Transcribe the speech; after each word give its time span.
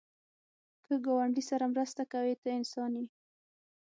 که 0.85 0.93
ګاونډي 1.05 1.43
سره 1.49 1.65
مرسته 1.73 2.03
کوې، 2.11 2.33
ته 2.41 2.49
انسان 2.59 2.91
یې 3.01 3.07